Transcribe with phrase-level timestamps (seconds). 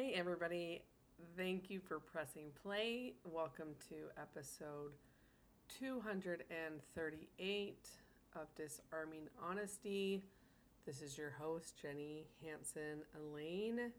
[0.00, 0.80] Hey, everybody.
[1.36, 3.12] Thank you for pressing play.
[3.22, 4.92] Welcome to episode
[5.78, 7.88] 238
[8.34, 10.24] of Disarming Honesty.
[10.86, 13.02] This is your host, Jenny Hansen
[13.34, 13.92] Lane.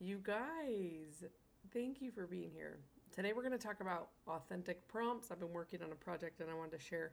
[0.00, 1.22] You guys,
[1.74, 2.78] thank you for being here.
[3.14, 5.30] Today, we're going to talk about authentic prompts.
[5.30, 7.12] I've been working on a project and I wanted to share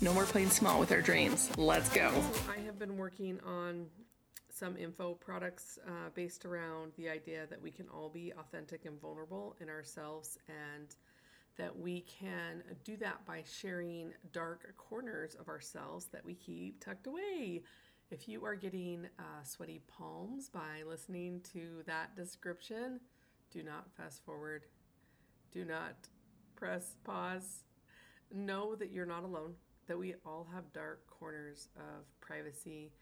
[0.00, 1.50] No more playing small with our dreams.
[1.56, 2.12] Let's go.
[2.50, 3.86] I have been working on
[4.50, 9.00] some info products uh, based around the idea that we can all be authentic and
[9.00, 10.94] vulnerable in ourselves and
[11.56, 17.06] that we can do that by sharing dark corners of ourselves that we keep tucked
[17.06, 17.62] away.
[18.10, 23.00] If you are getting uh, sweaty palms by listening to that description,
[23.50, 24.64] do not fast forward.
[25.52, 25.96] Do not
[26.54, 27.64] press pause.
[28.32, 29.54] Know that you're not alone
[29.86, 32.92] that we all have dark corners of privacy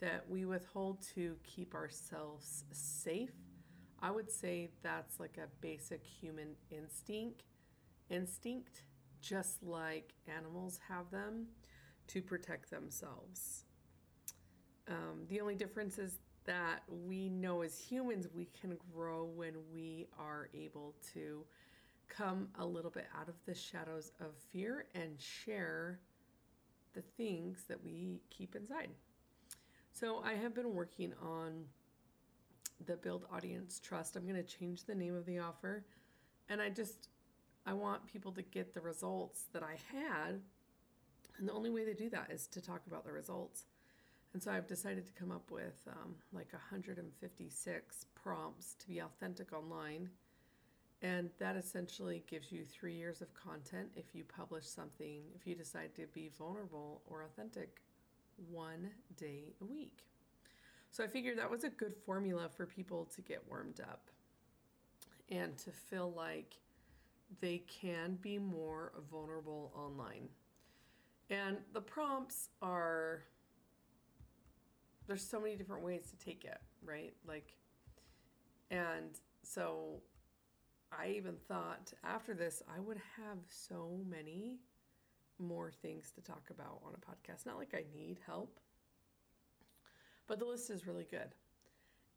[0.00, 3.34] that we withhold to keep ourselves safe.
[4.02, 7.42] I would say that's like a basic human instinct.
[8.08, 8.84] Instinct,
[9.20, 11.46] just like animals have them
[12.08, 13.64] to protect themselves.
[14.88, 20.06] Um, the only difference is that we know as humans we can grow when we
[20.18, 21.44] are able to
[22.08, 26.00] come a little bit out of the shadows of fear and share
[26.94, 28.90] the things that we keep inside.
[29.92, 31.64] So I have been working on
[32.86, 34.16] the Build Audience Trust.
[34.16, 35.84] I'm going to change the name of the offer.
[36.48, 37.08] And I just,
[37.66, 40.40] I want people to get the results that I had.
[41.38, 43.64] And the only way to do that is to talk about the results.
[44.32, 49.52] And so I've decided to come up with um, like 156 prompts to be authentic
[49.52, 50.08] online
[51.02, 55.54] and that essentially gives you three years of content if you publish something, if you
[55.54, 57.80] decide to be vulnerable or authentic
[58.50, 60.04] one day a week.
[60.90, 64.10] So I figured that was a good formula for people to get warmed up
[65.30, 66.56] and to feel like
[67.40, 70.28] they can be more vulnerable online.
[71.30, 73.22] And the prompts are,
[75.06, 77.14] there's so many different ways to take it, right?
[77.26, 77.54] Like,
[78.72, 80.02] and so
[80.92, 84.58] I even thought after this, I would have so many
[85.38, 87.46] more things to talk about on a podcast.
[87.46, 88.58] Not like I need help,
[90.26, 91.34] but the list is really good.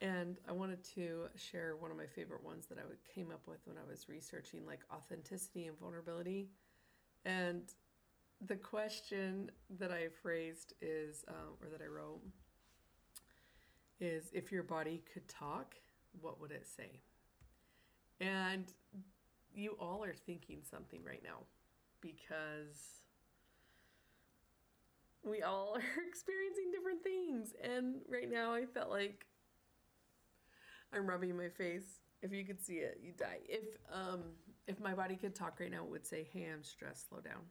[0.00, 3.58] And I wanted to share one of my favorite ones that I came up with
[3.64, 6.50] when I was researching like authenticity and vulnerability.
[7.24, 7.62] And
[8.46, 12.20] the question that I phrased is, um, or that I wrote,
[14.00, 15.74] is if your body could talk,
[16.20, 17.00] what would it say?
[18.20, 18.72] And
[19.54, 21.44] you all are thinking something right now
[22.00, 22.98] because
[25.24, 27.52] we all are experiencing different things.
[27.62, 29.26] And right now, I felt like
[30.92, 32.00] I'm rubbing my face.
[32.22, 33.38] If you could see it, you'd die.
[33.48, 34.22] If um
[34.66, 37.08] if my body could talk right now, it would say, "Hey, I'm stressed.
[37.08, 37.42] Slow down."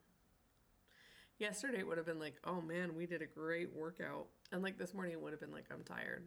[1.38, 4.76] Yesterday it would have been like, "Oh man, we did a great workout," and like
[4.76, 6.24] this morning it would have been like, "I'm tired."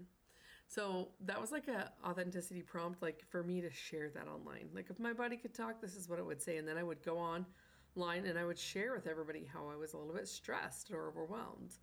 [0.74, 4.70] So that was like a authenticity prompt, like for me to share that online.
[4.74, 6.84] Like if my body could talk, this is what it would say, and then I
[6.84, 10.30] would go online and I would share with everybody how I was a little bit
[10.30, 11.74] stressed or overwhelmed,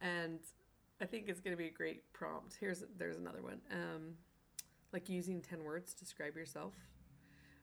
[0.00, 0.38] and
[1.00, 2.56] I think it's going to be a great prompt.
[2.60, 4.14] Here's there's another one, um,
[4.92, 6.74] like using ten words to describe yourself,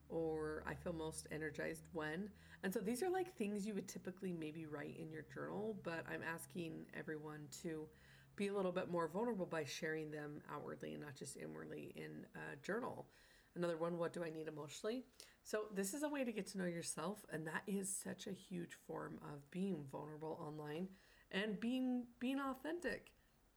[0.10, 2.30] or I feel most energized when.
[2.64, 6.04] And so these are like things you would typically maybe write in your journal, but
[6.12, 7.88] I'm asking everyone to
[8.36, 12.26] be a little bit more vulnerable by sharing them outwardly and not just inwardly in
[12.36, 13.08] a journal.
[13.56, 15.06] Another one, what do I need emotionally?
[15.44, 18.32] So, this is a way to get to know yourself, and that is such a
[18.32, 20.88] huge form of being vulnerable online
[21.32, 23.12] and being being authentic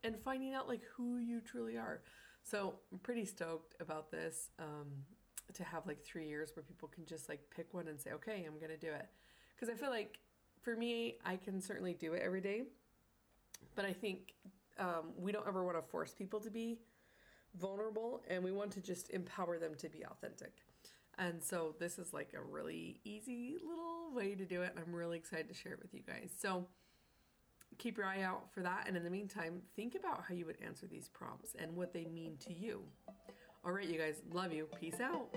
[0.04, 2.02] and finding out like who you truly are.
[2.42, 4.86] So, I'm pretty stoked about this um,
[5.54, 8.44] to have like three years where people can just like pick one and say, okay,
[8.46, 9.08] I'm gonna do it.
[9.54, 10.18] Because I feel like
[10.60, 12.64] for me, I can certainly do it every day,
[13.74, 14.34] but I think
[14.78, 16.78] um, we don't ever want to force people to be
[17.58, 20.52] vulnerable and we want to just empower them to be authentic.
[21.18, 24.72] And so this is like a really easy little way to do it.
[24.74, 26.30] And I'm really excited to share it with you guys.
[26.40, 26.66] So
[27.78, 28.84] keep your eye out for that.
[28.86, 32.04] And in the meantime, think about how you would answer these prompts and what they
[32.04, 32.82] mean to you.
[33.64, 34.68] All right, you guys, love you.
[34.80, 35.34] Peace out.